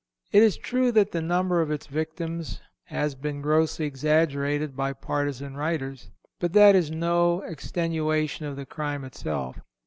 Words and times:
It 0.31 0.41
is 0.41 0.57
true 0.57 0.91
that 0.93 1.11
the 1.11 1.21
number 1.21 1.61
of 1.61 1.69
its 1.69 1.85
victims 1.85 2.59
has 2.85 3.13
been 3.13 3.39
grossly 3.39 3.85
exaggerated 3.85 4.75
by 4.75 4.93
partisan 4.93 5.55
writers, 5.55 6.09
but 6.39 6.53
that 6.53 6.73
is 6.73 6.89
no 6.89 7.41
extenuation 7.43 8.47
of 8.47 8.55
the 8.55 8.65
crime 8.65 9.03
itself. 9.03 9.59